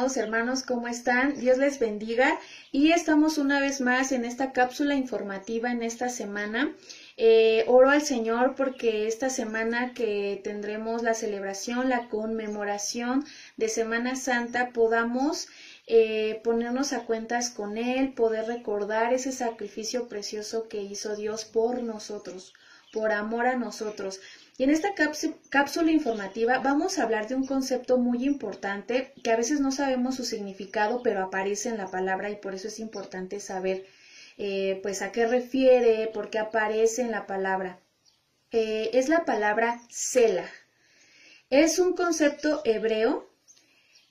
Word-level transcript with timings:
amados 0.00 0.16
hermanos, 0.16 0.62
¿cómo 0.62 0.88
están? 0.88 1.38
Dios 1.38 1.58
les 1.58 1.78
bendiga 1.78 2.40
y 2.72 2.92
estamos 2.92 3.36
una 3.36 3.60
vez 3.60 3.82
más 3.82 4.12
en 4.12 4.24
esta 4.24 4.50
cápsula 4.50 4.94
informativa 4.94 5.70
en 5.70 5.82
esta 5.82 6.08
semana. 6.08 6.74
Eh, 7.18 7.64
oro 7.66 7.90
al 7.90 8.00
Señor 8.00 8.54
porque 8.54 9.06
esta 9.06 9.28
semana 9.28 9.92
que 9.92 10.40
tendremos 10.42 11.02
la 11.02 11.12
celebración, 11.12 11.90
la 11.90 12.08
conmemoración 12.08 13.26
de 13.58 13.68
Semana 13.68 14.16
Santa, 14.16 14.70
podamos 14.70 15.48
eh, 15.86 16.40
ponernos 16.44 16.94
a 16.94 17.00
cuentas 17.00 17.50
con 17.50 17.76
Él, 17.76 18.14
poder 18.14 18.46
recordar 18.46 19.12
ese 19.12 19.32
sacrificio 19.32 20.08
precioso 20.08 20.66
que 20.66 20.80
hizo 20.80 21.14
Dios 21.14 21.44
por 21.44 21.82
nosotros, 21.82 22.54
por 22.92 23.12
amor 23.12 23.46
a 23.46 23.56
nosotros. 23.56 24.20
Y 24.58 24.64
en 24.64 24.70
esta 24.70 24.90
cápsula 25.48 25.90
informativa 25.90 26.58
vamos 26.58 26.98
a 26.98 27.04
hablar 27.04 27.28
de 27.28 27.34
un 27.34 27.46
concepto 27.46 27.96
muy 27.96 28.24
importante 28.24 29.12
que 29.24 29.30
a 29.30 29.36
veces 29.36 29.60
no 29.60 29.72
sabemos 29.72 30.16
su 30.16 30.24
significado, 30.24 31.02
pero 31.02 31.22
aparece 31.24 31.70
en 31.70 31.78
la 31.78 31.90
palabra 31.90 32.30
y 32.30 32.36
por 32.36 32.54
eso 32.54 32.68
es 32.68 32.78
importante 32.78 33.40
saber 33.40 33.86
eh, 34.36 34.78
pues 34.82 35.02
a 35.02 35.12
qué 35.12 35.26
refiere, 35.26 36.10
por 36.12 36.30
qué 36.30 36.38
aparece 36.38 37.02
en 37.02 37.10
la 37.10 37.26
palabra. 37.26 37.78
Eh, 38.52 38.90
es 38.94 39.08
la 39.08 39.24
palabra 39.24 39.80
Sela. 39.88 40.48
Es 41.50 41.78
un 41.78 41.94
concepto 41.94 42.62
hebreo 42.64 43.30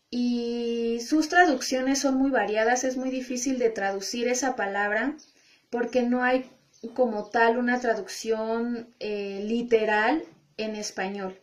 y 0.09 0.99
sus 1.02 1.30
traducciones 1.30 1.99
son 1.99 2.16
muy 2.16 2.31
variadas, 2.31 2.83
es 2.83 2.97
muy 2.97 3.11
difícil 3.11 3.59
de 3.59 3.69
traducir 3.69 4.27
esa 4.27 4.55
palabra 4.55 5.16
porque 5.69 6.02
no 6.03 6.23
hay 6.23 6.49
como 6.94 7.25
tal 7.25 7.58
una 7.58 7.80
traducción 7.80 8.88
eh, 8.99 9.39
literal 9.44 10.23
en 10.58 10.75
español. 10.75 11.39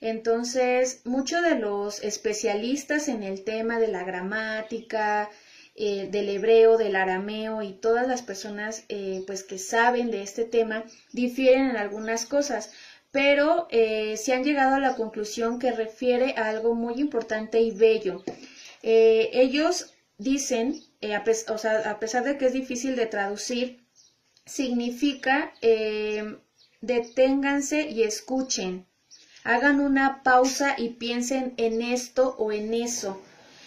Entonces, 0.00 1.00
muchos 1.04 1.42
de 1.42 1.54
los 1.54 2.02
especialistas 2.02 3.08
en 3.08 3.22
el 3.22 3.42
tema 3.42 3.78
de 3.78 3.88
la 3.88 4.04
gramática, 4.04 5.30
eh, 5.74 6.08
del 6.10 6.28
hebreo, 6.28 6.76
del 6.76 6.96
arameo 6.96 7.62
y 7.62 7.72
todas 7.72 8.06
las 8.06 8.22
personas 8.22 8.84
eh, 8.88 9.22
pues 9.26 9.42
que 9.42 9.58
saben 9.58 10.10
de 10.10 10.22
este 10.22 10.44
tema 10.44 10.84
difieren 11.12 11.70
en 11.70 11.76
algunas 11.76 12.24
cosas, 12.24 12.70
pero 13.10 13.66
se 13.70 14.32
han 14.34 14.44
llegado 14.44 14.74
a 14.74 14.78
la 14.78 14.94
conclusión 14.94 15.58
que 15.58 15.72
refiere 15.72 16.34
a 16.36 16.48
algo 16.48 16.74
muy 16.74 17.00
importante 17.00 17.60
y 17.60 17.70
bello. 17.70 18.22
ellos 18.82 19.94
dicen, 20.18 20.74
a 21.14 21.24
pesar 21.98 22.24
de 22.24 22.36
que 22.36 22.44
es 22.44 22.52
difícil 22.52 22.94
de 22.94 23.06
traducir, 23.06 23.85
significa 24.46 25.52
deténganse 26.80 27.88
y 27.88 28.04
escuchen. 28.04 28.86
Hagan 29.44 29.80
una 29.80 30.22
pausa 30.22 30.74
y 30.76 30.90
piensen 30.90 31.54
en 31.56 31.82
esto 31.82 32.34
o 32.38 32.50
en 32.52 32.74
eso. 32.74 33.20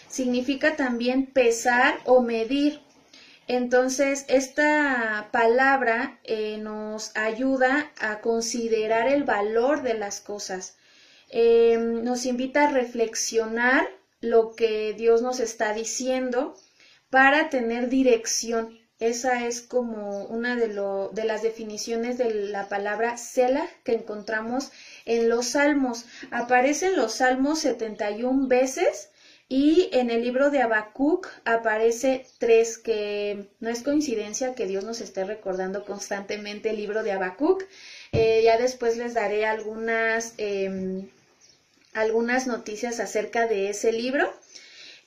Significa 0.08 0.76
también 0.76 1.26
pesar 1.26 2.00
o 2.04 2.20
medir. 2.20 2.80
Entonces, 3.46 4.24
esta 4.28 5.28
palabra 5.32 6.20
eh, 6.24 6.58
nos 6.58 7.16
ayuda 7.16 7.92
a 8.00 8.20
considerar 8.20 9.08
el 9.08 9.24
valor 9.24 9.82
de 9.82 9.94
las 9.94 10.20
cosas. 10.20 10.76
Eh, 11.30 11.78
nos 11.78 12.26
invita 12.26 12.64
a 12.64 12.72
reflexionar 12.72 13.88
lo 14.20 14.54
que 14.54 14.92
Dios 14.94 15.22
nos 15.22 15.40
está 15.40 15.72
diciendo 15.72 16.54
para 17.08 17.48
tener 17.48 17.88
dirección. 17.88 18.79
Esa 19.00 19.46
es 19.46 19.62
como 19.62 20.24
una 20.26 20.54
de, 20.56 20.68
de 20.68 21.24
las 21.24 21.42
definiciones 21.42 22.18
de 22.18 22.30
la 22.30 22.68
palabra 22.68 23.16
Sela 23.16 23.66
que 23.82 23.92
encontramos 23.92 24.70
en 25.06 25.28
los 25.28 25.46
Salmos. 25.46 26.04
Aparece 26.30 26.86
en 26.88 26.96
los 26.96 27.14
Salmos 27.14 27.58
71 27.60 28.46
veces 28.46 29.08
y 29.48 29.88
en 29.92 30.10
el 30.10 30.22
libro 30.22 30.50
de 30.50 30.60
Habacuc 30.60 31.26
aparece 31.44 32.24
tres, 32.38 32.78
que 32.78 33.46
no 33.58 33.70
es 33.70 33.82
coincidencia 33.82 34.54
que 34.54 34.66
Dios 34.66 34.84
nos 34.84 35.00
esté 35.00 35.24
recordando 35.24 35.84
constantemente 35.84 36.70
el 36.70 36.76
libro 36.76 37.02
de 37.02 37.12
Habacuc. 37.12 37.64
Eh, 38.12 38.42
ya 38.44 38.56
después 38.58 38.96
les 38.96 39.14
daré 39.14 39.44
algunas, 39.46 40.34
em, 40.36 41.08
algunas 41.94 42.46
noticias 42.46 43.00
acerca 43.00 43.46
de 43.46 43.70
ese 43.70 43.92
libro. 43.92 44.32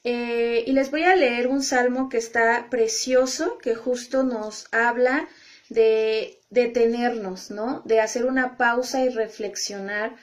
Eh, 0.03 0.65
y 0.67 0.73
les 0.73 0.91
voy 0.91 1.03
a 1.03 1.15
leer 1.15 1.47
un 1.47 1.61
salmo 1.61 2.09
que 2.09 2.17
está 2.17 2.67
precioso, 2.69 3.57
que 3.57 3.73
justo 3.73 4.23
nos 4.23 4.67
habla 4.71 5.29
de 5.69 6.41
detenernos, 6.49 7.51
¿no? 7.51 7.81
De 7.85 8.01
hacer 8.01 8.25
una 8.25 8.57
pausa 8.57 9.01
y 9.03 9.09
reflexionar 9.09 10.15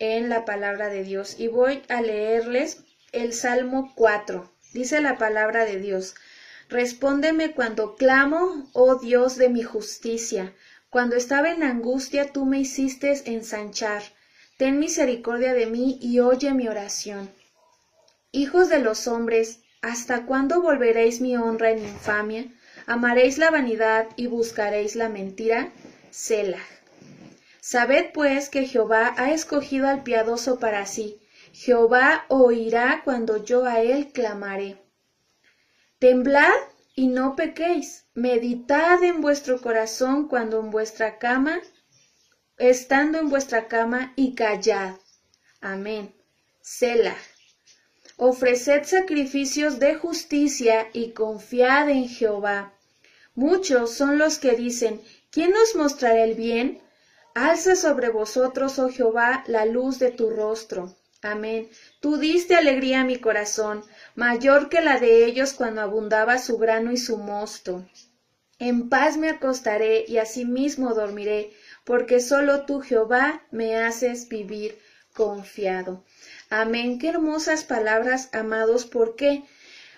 en 0.00 0.28
la 0.28 0.44
palabra 0.44 0.88
de 0.88 1.04
Dios. 1.04 1.36
Y 1.38 1.46
voy 1.46 1.82
a 1.88 2.00
leerles 2.00 2.82
el 3.12 3.32
Salmo 3.32 3.92
4. 3.94 4.50
Dice 4.72 5.00
la 5.00 5.18
palabra 5.18 5.64
de 5.64 5.78
Dios. 5.78 6.14
Respóndeme 6.68 7.52
cuando 7.52 7.94
clamo, 7.94 8.68
oh 8.72 8.96
Dios 8.96 9.36
de 9.36 9.48
mi 9.50 9.62
justicia. 9.62 10.52
Cuando 10.90 11.14
estaba 11.16 11.50
en 11.50 11.62
angustia, 11.62 12.32
tú 12.32 12.44
me 12.44 12.58
hiciste 12.58 13.12
ensanchar. 13.26 14.02
Ten 14.56 14.78
misericordia 14.78 15.54
de 15.54 15.66
mí 15.66 15.98
y 16.00 16.20
oye 16.20 16.52
mi 16.54 16.68
oración. 16.68 17.30
Hijos 18.34 18.70
de 18.70 18.78
los 18.78 19.08
hombres, 19.08 19.60
¿hasta 19.82 20.24
cuándo 20.24 20.62
volveréis 20.62 21.20
mi 21.20 21.36
honra 21.36 21.70
en 21.70 21.80
infamia? 21.80 22.50
¿Amaréis 22.86 23.36
la 23.36 23.50
vanidad 23.50 24.08
y 24.16 24.26
buscaréis 24.26 24.96
la 24.96 25.10
mentira? 25.10 25.70
Selah. 26.10 26.64
Sabed 27.60 28.06
pues 28.14 28.48
que 28.48 28.66
Jehová 28.66 29.14
ha 29.18 29.32
escogido 29.32 29.86
al 29.86 30.02
piadoso 30.02 30.58
para 30.58 30.86
sí. 30.86 31.20
Jehová 31.52 32.24
oirá 32.28 33.02
cuando 33.04 33.44
yo 33.44 33.66
a 33.66 33.82
él 33.82 34.12
clamaré. 34.12 34.82
Temblad 35.98 36.54
y 36.94 37.08
no 37.08 37.36
pequéis. 37.36 38.06
Meditad 38.14 39.04
en 39.04 39.20
vuestro 39.20 39.60
corazón 39.60 40.26
cuando 40.26 40.58
en 40.58 40.70
vuestra 40.70 41.18
cama, 41.18 41.60
estando 42.56 43.18
en 43.18 43.28
vuestra 43.28 43.68
cama, 43.68 44.14
y 44.16 44.34
callad. 44.34 44.94
Amén. 45.60 46.14
Selah. 46.62 47.18
Ofreced 48.16 48.84
sacrificios 48.84 49.78
de 49.78 49.94
justicia 49.94 50.88
y 50.92 51.12
confiad 51.12 51.88
en 51.88 52.08
Jehová. 52.08 52.72
Muchos 53.34 53.94
son 53.94 54.18
los 54.18 54.38
que 54.38 54.52
dicen, 54.52 55.00
¿quién 55.30 55.50
nos 55.50 55.74
mostrará 55.74 56.22
el 56.22 56.34
bien? 56.34 56.80
Alza 57.34 57.76
sobre 57.76 58.10
vosotros, 58.10 58.78
oh 58.78 58.90
Jehová, 58.90 59.42
la 59.46 59.64
luz 59.64 59.98
de 59.98 60.10
tu 60.10 60.28
rostro. 60.30 60.94
Amén. 61.22 61.70
Tú 62.00 62.18
diste 62.18 62.56
alegría 62.56 63.00
a 63.00 63.04
mi 63.04 63.16
corazón, 63.16 63.84
mayor 64.16 64.68
que 64.68 64.80
la 64.80 64.98
de 64.98 65.24
ellos 65.24 65.54
cuando 65.54 65.80
abundaba 65.80 66.38
su 66.38 66.58
grano 66.58 66.92
y 66.92 66.96
su 66.96 67.16
mosto. 67.16 67.86
En 68.58 68.88
paz 68.88 69.16
me 69.16 69.30
acostaré 69.30 70.04
y 70.06 70.18
asimismo 70.18 70.94
dormiré, 70.94 71.52
porque 71.84 72.20
solo 72.20 72.66
tú, 72.66 72.80
Jehová, 72.80 73.42
me 73.50 73.76
haces 73.76 74.28
vivir 74.28 74.78
confiado. 75.14 76.04
Amén. 76.54 76.98
Qué 76.98 77.08
hermosas 77.08 77.64
palabras, 77.64 78.28
amados, 78.32 78.84
porque 78.84 79.42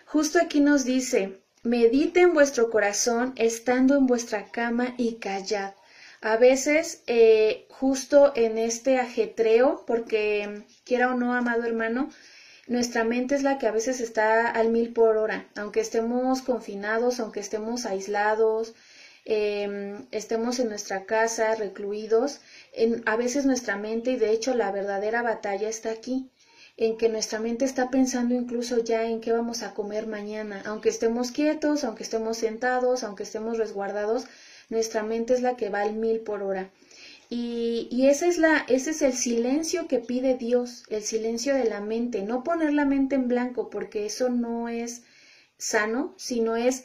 justo 0.07 0.39
aquí 0.39 0.61
nos 0.61 0.85
dice, 0.85 1.43
medite 1.65 2.21
en 2.21 2.33
vuestro 2.33 2.71
corazón 2.71 3.33
estando 3.35 3.97
en 3.97 4.07
vuestra 4.07 4.53
cama 4.53 4.95
y 4.97 5.17
callad. 5.17 5.75
A 6.21 6.37
veces, 6.37 7.03
eh, 7.09 7.67
justo 7.71 8.33
en 8.37 8.57
este 8.57 9.01
ajetreo, 9.01 9.83
porque 9.85 10.63
quiera 10.85 11.13
o 11.13 11.19
no, 11.19 11.35
amado 11.35 11.65
hermano, 11.65 12.09
nuestra 12.69 13.03
mente 13.03 13.35
es 13.35 13.43
la 13.43 13.59
que 13.59 13.67
a 13.67 13.73
veces 13.73 13.99
está 14.01 14.49
al 14.49 14.69
mil 14.71 14.93
por 14.93 15.17
hora, 15.17 15.49
aunque 15.57 15.81
estemos 15.81 16.41
confinados, 16.43 17.19
aunque 17.19 17.41
estemos 17.41 17.85
aislados, 17.85 18.75
em, 19.25 20.07
estemos 20.13 20.61
en 20.61 20.69
nuestra 20.69 21.05
casa, 21.05 21.57
recluidos, 21.57 22.41
a 23.07 23.17
veces 23.17 23.45
nuestra 23.45 23.77
mente, 23.77 24.13
y 24.13 24.17
de 24.17 24.31
hecho 24.31 24.55
la 24.55 24.71
verdadera 24.71 25.23
batalla 25.23 25.69
está 25.69 25.91
aquí, 25.91 26.31
en 26.77 26.97
que 26.97 27.09
nuestra 27.09 27.39
mente 27.39 27.65
está 27.65 27.91
pensando 27.91 28.35
incluso 28.35 28.83
ya 28.83 29.05
en 29.05 29.21
qué 29.21 29.33
vamos 29.33 29.63
a 29.63 29.75
comer 29.75 30.07
mañana, 30.07 30.63
aunque 30.67 30.89
estemos 30.89 31.31
quietos, 31.31 31.85
aunque 31.85 32.03
estemos 32.03 32.39
sentados, 32.39 33.05
aunque 33.05 33.23
estemos 33.23 33.59
resguardados, 33.59 34.27
nuestra 34.71 35.03
mente 35.03 35.35
es 35.35 35.43
la 35.43 35.57
que 35.57 35.71
va 35.71 35.83
al 35.83 35.95
mil 35.95 36.21
por 36.21 36.43
hora. 36.43 36.71
Y, 37.31 38.07
esa 38.07 38.27
es 38.27 38.39
la, 38.39 38.65
ese 38.69 38.91
es 38.91 39.03
el 39.03 39.15
silencio 39.15 39.89
que 39.89 39.99
pide 39.99 40.35
Dios, 40.35 40.85
el 40.89 41.03
silencio 41.03 41.55
de 41.55 41.65
la 41.65 41.81
mente, 41.81 42.23
no 42.23 42.45
poner 42.45 42.73
la 42.73 42.85
mente 42.85 43.15
en 43.15 43.29
blanco, 43.29 43.71
porque 43.71 44.07
eso 44.07 44.29
no 44.29 44.69
es 44.69 45.03
sano, 45.59 46.15
sino 46.17 46.57
es 46.57 46.85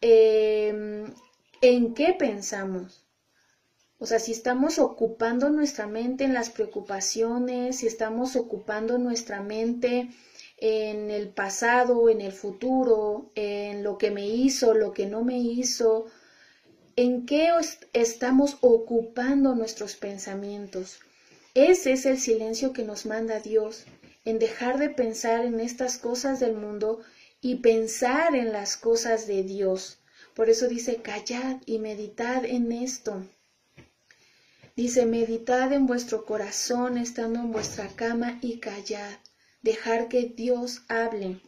eh, 0.00 1.04
en 1.60 1.94
qué 1.94 2.14
pensamos. 2.18 3.07
O 4.00 4.06
sea, 4.06 4.20
si 4.20 4.30
estamos 4.30 4.78
ocupando 4.78 5.50
nuestra 5.50 5.86
mente 5.86 6.24
en 6.24 6.32
las 6.32 6.50
preocupaciones, 6.50 7.78
si 7.78 7.88
estamos 7.88 8.36
ocupando 8.36 8.96
nuestra 8.98 9.42
mente 9.42 10.08
en 10.56 11.10
el 11.10 11.28
pasado, 11.28 12.08
en 12.08 12.20
el 12.20 12.32
futuro, 12.32 13.30
en 13.34 13.82
lo 13.82 13.98
que 13.98 14.12
me 14.12 14.28
hizo, 14.28 14.74
lo 14.74 14.92
que 14.92 15.06
no 15.06 15.24
me 15.24 15.38
hizo, 15.38 16.06
en 16.94 17.26
qué 17.26 17.50
estamos 17.92 18.58
ocupando 18.60 19.54
nuestros 19.54 19.96
pensamientos. 19.96 21.00
Ese 21.54 21.92
es 21.92 22.06
el 22.06 22.18
silencio 22.18 22.72
que 22.72 22.84
nos 22.84 23.04
manda 23.04 23.40
Dios, 23.40 23.84
en 24.24 24.38
dejar 24.38 24.78
de 24.78 24.90
pensar 24.90 25.44
en 25.44 25.58
estas 25.58 25.98
cosas 25.98 26.38
del 26.38 26.54
mundo 26.54 27.00
y 27.40 27.56
pensar 27.56 28.36
en 28.36 28.52
las 28.52 28.76
cosas 28.76 29.26
de 29.26 29.42
Dios. 29.42 29.98
Por 30.34 30.50
eso 30.50 30.68
dice, 30.68 30.96
callad 30.96 31.56
y 31.66 31.78
meditad 31.78 32.44
en 32.44 32.70
esto. 32.70 33.24
Dice, 34.78 35.06
meditad 35.06 35.72
en 35.72 35.88
vuestro 35.88 36.24
corazón 36.24 36.98
estando 36.98 37.40
en 37.40 37.50
vuestra 37.50 37.88
cama 37.88 38.38
y 38.40 38.60
callad. 38.60 39.18
Dejar 39.60 40.06
que 40.06 40.26
Dios 40.26 40.82
hable. 40.86 41.40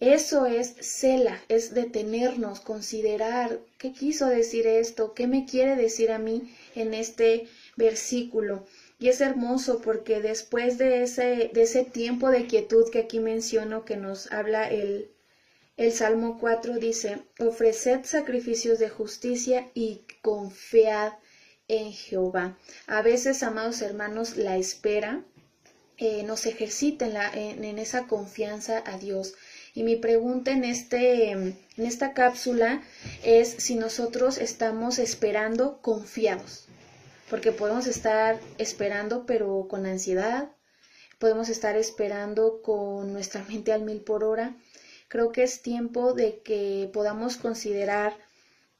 Eso 0.00 0.46
es 0.46 0.76
cela, 0.80 1.38
es 1.50 1.74
detenernos, 1.74 2.60
considerar 2.60 3.60
qué 3.76 3.92
quiso 3.92 4.26
decir 4.26 4.66
esto, 4.66 5.12
qué 5.12 5.26
me 5.26 5.44
quiere 5.44 5.76
decir 5.76 6.10
a 6.10 6.16
mí 6.16 6.50
en 6.74 6.94
este 6.94 7.46
versículo. 7.76 8.64
Y 8.98 9.08
es 9.08 9.20
hermoso 9.20 9.82
porque 9.82 10.22
después 10.22 10.78
de 10.78 11.02
ese, 11.02 11.50
de 11.52 11.62
ese 11.64 11.84
tiempo 11.84 12.30
de 12.30 12.46
quietud 12.46 12.88
que 12.90 13.00
aquí 13.00 13.20
menciono, 13.20 13.84
que 13.84 13.98
nos 13.98 14.32
habla 14.32 14.66
el, 14.66 15.10
el 15.76 15.92
Salmo 15.92 16.38
4, 16.40 16.78
dice, 16.78 17.18
ofreced 17.38 18.04
sacrificios 18.04 18.78
de 18.78 18.88
justicia 18.88 19.70
y 19.74 20.06
confiad 20.22 21.12
en 21.68 21.92
Jehová. 21.92 22.58
A 22.86 23.02
veces, 23.02 23.42
amados 23.42 23.82
hermanos, 23.82 24.36
la 24.36 24.56
espera 24.56 25.24
eh, 25.98 26.22
nos 26.24 26.46
ejercita 26.46 27.06
en, 27.34 27.64
en, 27.64 27.78
esa 27.78 28.06
confianza 28.06 28.82
a 28.86 28.98
Dios. 28.98 29.34
Y 29.74 29.82
mi 29.82 29.96
pregunta 29.96 30.52
este, 30.52 31.30
en 31.30 31.56
esta 31.76 32.12
cápsula 32.12 32.82
es 33.24 33.48
si 33.48 33.76
nosotros 33.76 34.38
estamos 34.38 34.98
esperando 34.98 35.80
confiados 35.80 36.68
porque 37.32 37.50
podemos 37.50 37.86
estar 37.86 38.38
esperando 38.58 39.24
pero 39.24 39.66
con 39.66 39.86
ansiedad, 39.86 40.52
podemos 41.18 41.48
estar 41.48 41.78
esperando 41.78 42.60
con 42.60 43.10
nuestra 43.14 43.42
mente 43.44 43.72
al 43.72 43.80
mil 43.80 44.02
por 44.02 44.22
hora. 44.22 44.54
Creo 45.08 45.32
que 45.32 45.42
es 45.42 45.62
tiempo 45.62 46.12
de 46.12 46.42
que 46.42 46.90
podamos 46.92 47.38
considerar 47.38 48.14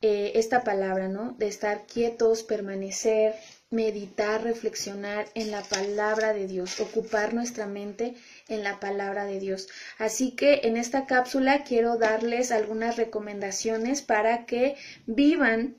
eh, 0.02 0.32
esta 0.34 0.64
palabra, 0.64 1.08
¿no? 1.08 1.34
De 1.38 1.46
estar 1.46 1.87
quietos, 1.87 2.43
permanecer, 2.43 3.34
meditar, 3.70 4.43
reflexionar 4.43 5.26
en 5.34 5.50
la 5.50 5.62
palabra 5.62 6.32
de 6.32 6.46
Dios, 6.46 6.81
ocupar 6.81 7.34
nuestra 7.34 7.66
mente 7.66 8.14
en 8.49 8.62
la 8.62 8.81
palabra 8.81 9.25
de 9.25 9.40
Dios. 9.40 9.69
Así 9.99 10.32
que 10.32 10.60
en 10.64 10.76
esta 10.76 11.06
cápsula 11.06 11.64
quiero 11.64 11.96
darles 11.96 12.52
algunas 12.52 12.96
recomendaciones 12.96 14.02
para 14.02 14.44
que 14.44 14.76
vivan 15.06 15.76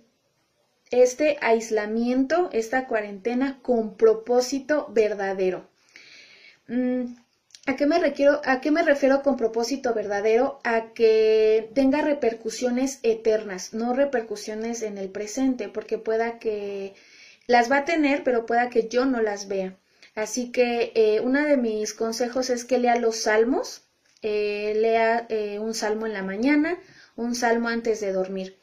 este 0.90 1.38
aislamiento, 1.42 2.50
esta 2.52 2.88
cuarentena 2.88 3.60
con 3.62 3.98
propósito 3.98 4.88
verdadero. 4.92 5.68
Mm, 6.68 7.16
¿A 7.66 7.76
qué, 7.78 7.86
me 7.86 7.98
¿A 8.44 8.62
qué 8.62 8.72
me 8.72 8.84
refiero 8.84 9.22
con 9.22 9.36
propósito 9.38 9.94
verdadero? 9.94 10.60
A 10.64 10.94
que 10.94 11.70
tenga 11.74 12.02
repercusiones 12.02 13.00
eternas, 13.04 13.74
no 13.74 13.94
repercusiones 13.94 14.82
en 14.82 14.98
el 14.98 15.10
presente, 15.10 15.68
porque 15.70 15.98
pueda 15.98 16.40
que 16.40 16.94
las 17.48 17.72
va 17.72 17.78
a 17.78 17.86
tener, 17.86 18.24
pero 18.24 18.46
pueda 18.46 18.70
que 18.70 18.88
yo 18.88 19.06
no 19.06 19.22
las 19.22 19.48
vea. 19.48 19.76
Así 20.16 20.52
que 20.52 20.92
eh, 20.96 21.20
uno 21.22 21.40
de 21.42 21.58
mis 21.58 21.94
consejos 21.94 22.50
es 22.50 22.64
que 22.66 22.78
lea 22.78 22.96
los 22.98 23.16
salmos, 23.18 23.82
eh, 24.22 24.74
lea 24.76 25.26
eh, 25.30 25.58
un 25.60 25.74
salmo 25.74 26.06
en 26.06 26.14
la 26.14 26.22
mañana, 26.24 26.78
un 27.16 27.34
salmo 27.36 27.68
antes 27.70 28.00
de 28.02 28.12
dormir 28.12 28.58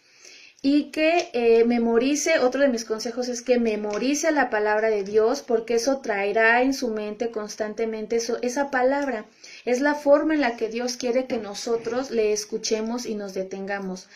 y 0.62 0.90
que 0.90 1.30
eh, 1.32 1.64
memorice, 1.64 2.38
otro 2.38 2.60
de 2.60 2.68
mis 2.68 2.84
consejos 2.84 3.28
es 3.28 3.40
que 3.40 3.58
memorice 3.58 4.30
la 4.30 4.50
palabra 4.50 4.90
de 4.90 5.04
Dios 5.04 5.42
porque 5.42 5.74
eso 5.74 5.98
traerá 5.98 6.62
en 6.62 6.74
su 6.74 6.88
mente 6.88 7.30
constantemente 7.30 8.16
eso, 8.16 8.38
esa 8.42 8.70
palabra. 8.70 9.24
Es 9.64 9.80
la 9.80 9.94
forma 9.94 10.34
en 10.34 10.42
la 10.42 10.56
que 10.56 10.68
Dios 10.68 10.96
quiere 10.96 11.26
que 11.26 11.38
nosotros 11.38 12.10
le 12.10 12.32
escuchemos 12.32 13.06
y 13.06 13.14
nos 13.14 13.32
detengamos. 13.32 14.08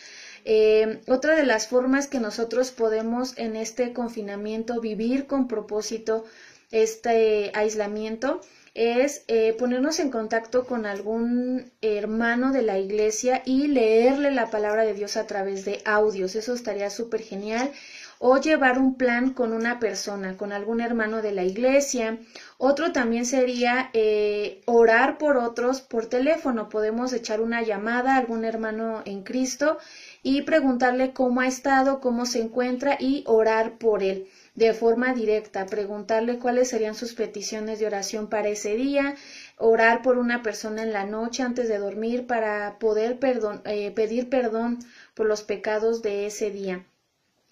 Eh, 0.45 1.01
otra 1.07 1.35
de 1.35 1.45
las 1.45 1.69
formas 1.69 2.09
que 2.09 2.21
nosotros 2.21 2.71
podemos 2.71 3.39
en 3.39 3.57
este 3.57 3.95
confinamiento 3.95 4.81
vivir 4.83 5.27
con 5.27 5.49
propósito 5.49 6.27
este 6.71 7.53
aislamiento 7.55 8.43
es 8.75 9.25
eh, 9.29 9.55
ponernos 9.57 10.01
en 10.01 10.11
contacto 10.11 10.67
con 10.67 10.85
algún 10.85 11.71
hermano 11.81 12.53
de 12.53 12.63
la 12.63 12.79
iglesia 12.79 13.43
y 13.45 13.69
leerle 13.69 14.33
la 14.33 14.51
palabra 14.51 14.83
de 14.83 14.95
Dios 14.95 15.17
a 15.17 15.27
través 15.27 15.65
de 15.65 15.81
audios. 15.85 16.35
Eso 16.35 16.55
estaría 16.55 16.91
súper 16.91 17.23
genial. 17.23 17.71
O 18.19 18.39
llevar 18.39 18.79
un 18.79 18.97
plan 18.97 19.31
con 19.31 19.53
una 19.53 19.79
persona, 19.79 20.37
con 20.37 20.53
algún 20.53 20.81
hermano 20.81 21.21
de 21.21 21.33
la 21.33 21.45
iglesia. 21.45 22.19
Otro 22.59 22.91
también 22.93 23.27
sería 23.27 23.91
eh, 23.93 24.63
orar 24.65 25.19
por 25.19 25.37
otros 25.37 25.81
por 25.81 26.07
teléfono. 26.07 26.69
Podemos 26.69 27.13
echar 27.13 27.41
una 27.41 27.63
llamada 27.63 28.15
a 28.15 28.19
algún 28.19 28.45
hermano 28.45 29.03
en 29.05 29.23
Cristo 29.23 29.79
y 30.23 30.43
preguntarle 30.43 31.13
cómo 31.13 31.43
ha 31.43 31.47
estado, 31.47 32.01
cómo 32.01 32.25
se 32.25 32.41
encuentra 32.41 32.97
y 32.99 33.25
orar 33.27 33.79
por 33.79 34.03
él 34.03 34.27
de 34.55 34.73
forma 34.73 35.13
directa, 35.15 35.67
preguntarle 35.67 36.39
cuáles 36.39 36.69
serían 36.69 36.95
sus 36.95 37.15
peticiones 37.15 37.81
de 37.81 37.87
oración 37.87 38.29
para 38.29 38.49
ese 38.49 38.77
día, 38.77 39.17
orar 39.59 40.03
por 40.03 40.17
una 40.17 40.43
persona 40.43 40.83
en 40.83 40.93
la 40.93 41.05
noche 41.05 41.43
antes 41.43 41.69
de 41.69 41.79
dormir 41.79 42.27
para 42.27 42.79
poder 42.79 43.19
perdón, 43.19 43.63
eh, 43.65 43.91
pedir 43.91 44.29
perdón 44.29 44.79
por 45.15 45.27
los 45.27 45.43
pecados 45.43 46.03
de 46.03 46.27
ese 46.27 46.51
día. 46.53 46.87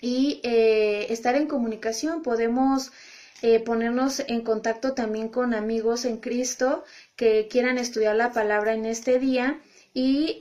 Y 0.00 0.40
eh, 0.44 1.06
estar 1.10 1.34
en 1.34 1.48
comunicación, 1.48 2.22
podemos 2.22 2.92
eh, 3.42 3.58
ponernos 3.60 4.22
en 4.28 4.42
contacto 4.42 4.94
también 4.94 5.28
con 5.28 5.54
amigos 5.54 6.04
en 6.04 6.18
Cristo 6.18 6.84
que 7.16 7.48
quieran 7.48 7.78
estudiar 7.78 8.14
la 8.14 8.32
palabra 8.32 8.74
en 8.74 8.86
este 8.86 9.18
día 9.18 9.60
y 9.92 10.38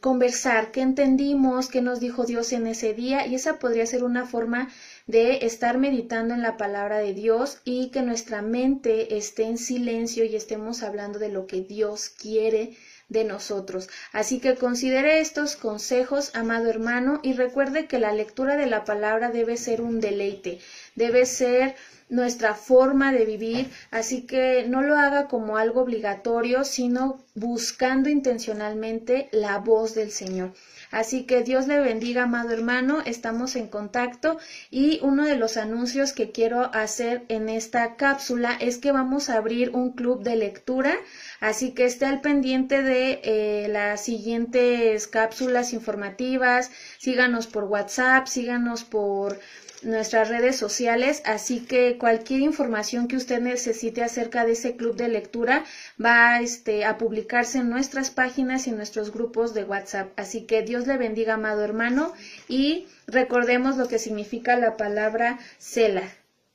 conversar 0.00 0.70
qué 0.72 0.80
entendimos, 0.80 1.68
qué 1.68 1.80
nos 1.80 2.00
dijo 2.00 2.24
Dios 2.24 2.52
en 2.52 2.66
ese 2.66 2.94
día 2.94 3.26
y 3.26 3.34
esa 3.34 3.58
podría 3.58 3.86
ser 3.86 4.02
una 4.02 4.24
forma 4.24 4.68
de 5.10 5.44
estar 5.44 5.76
meditando 5.76 6.34
en 6.34 6.42
la 6.42 6.56
palabra 6.56 6.98
de 6.98 7.14
Dios 7.14 7.58
y 7.64 7.90
que 7.90 8.02
nuestra 8.02 8.42
mente 8.42 9.16
esté 9.16 9.42
en 9.42 9.58
silencio 9.58 10.24
y 10.24 10.36
estemos 10.36 10.84
hablando 10.84 11.18
de 11.18 11.30
lo 11.30 11.48
que 11.48 11.62
Dios 11.62 12.10
quiere 12.10 12.76
de 13.08 13.24
nosotros. 13.24 13.88
Así 14.12 14.38
que 14.38 14.54
considere 14.54 15.18
estos 15.18 15.56
consejos, 15.56 16.30
amado 16.36 16.70
hermano, 16.70 17.18
y 17.24 17.32
recuerde 17.32 17.86
que 17.86 17.98
la 17.98 18.12
lectura 18.12 18.56
de 18.56 18.66
la 18.66 18.84
palabra 18.84 19.32
debe 19.32 19.56
ser 19.56 19.80
un 19.80 20.00
deleite, 20.00 20.60
debe 20.94 21.26
ser 21.26 21.74
nuestra 22.08 22.54
forma 22.54 23.12
de 23.12 23.24
vivir, 23.24 23.68
así 23.90 24.26
que 24.26 24.64
no 24.68 24.82
lo 24.82 24.96
haga 24.96 25.26
como 25.26 25.56
algo 25.56 25.80
obligatorio, 25.80 26.64
sino 26.64 27.24
buscando 27.34 28.08
intencionalmente 28.08 29.28
la 29.32 29.58
voz 29.58 29.94
del 29.96 30.12
Señor. 30.12 30.52
Así 30.90 31.24
que 31.24 31.42
Dios 31.42 31.66
le 31.66 31.78
bendiga, 31.78 32.24
amado 32.24 32.50
hermano, 32.50 33.02
estamos 33.06 33.56
en 33.56 33.68
contacto. 33.68 34.38
Y 34.70 34.98
uno 35.02 35.24
de 35.24 35.36
los 35.36 35.56
anuncios 35.56 36.12
que 36.12 36.32
quiero 36.32 36.70
hacer 36.74 37.24
en 37.28 37.48
esta 37.48 37.96
cápsula 37.96 38.56
es 38.60 38.78
que 38.78 38.92
vamos 38.92 39.30
a 39.30 39.36
abrir 39.36 39.70
un 39.70 39.92
club 39.92 40.22
de 40.22 40.36
lectura, 40.36 40.94
así 41.40 41.72
que 41.72 41.84
esté 41.84 42.06
al 42.06 42.20
pendiente 42.20 42.82
de 42.82 43.20
eh, 43.22 43.68
las 43.68 44.02
siguientes 44.04 45.06
cápsulas 45.06 45.72
informativas, 45.72 46.70
síganos 46.98 47.46
por 47.46 47.64
WhatsApp, 47.64 48.26
síganos 48.26 48.84
por 48.84 49.38
nuestras 49.82 50.28
redes 50.28 50.56
sociales, 50.56 51.22
así 51.24 51.60
que 51.60 51.96
cualquier 51.98 52.40
información 52.40 53.08
que 53.08 53.16
usted 53.16 53.40
necesite 53.40 54.02
acerca 54.02 54.44
de 54.44 54.52
ese 54.52 54.76
club 54.76 54.96
de 54.96 55.08
lectura 55.08 55.64
va 56.02 56.40
este, 56.40 56.84
a 56.84 56.98
publicarse 56.98 57.58
en 57.58 57.70
nuestras 57.70 58.10
páginas 58.10 58.66
y 58.66 58.70
en 58.70 58.76
nuestros 58.76 59.10
grupos 59.12 59.54
de 59.54 59.64
WhatsApp. 59.64 60.12
Así 60.16 60.42
que 60.42 60.62
Dios 60.80 60.88
le 60.88 60.96
bendiga, 60.96 61.34
amado 61.34 61.62
hermano, 61.62 62.14
y 62.48 62.86
recordemos 63.06 63.76
lo 63.76 63.86
que 63.86 63.98
significa 63.98 64.56
la 64.56 64.78
palabra 64.78 65.38
cela 65.58 66.10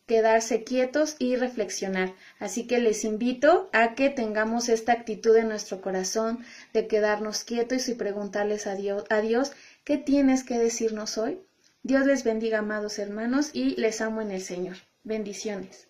quedarse 0.08 0.64
quietos 0.64 1.16
y 1.20 1.36
reflexionar. 1.36 2.12
Así 2.40 2.66
que 2.66 2.80
les 2.80 3.04
invito 3.04 3.70
a 3.72 3.94
que 3.94 4.10
tengamos 4.10 4.68
esta 4.68 4.94
actitud 4.94 5.36
en 5.36 5.50
nuestro 5.50 5.80
corazón 5.80 6.44
de 6.74 6.88
quedarnos 6.88 7.44
quietos 7.44 7.88
y 7.88 7.94
preguntarles 7.94 8.66
a 8.66 8.74
Dios, 8.74 9.04
a 9.12 9.22
Dios 9.22 9.52
¿qué 9.84 10.00
tienes 10.00 10.44
que 10.44 10.58
decirnos 10.58 11.20
hoy? 11.20 11.40
Dios 11.84 12.08
les 12.08 12.24
bendiga, 12.24 12.58
amados 12.60 12.98
hermanos, 12.98 13.52
y 13.54 13.76
les 13.76 14.02
amo 14.02 14.22
en 14.22 14.32
el 14.32 14.42
Señor. 14.42 14.78
Bendiciones. 15.04 15.88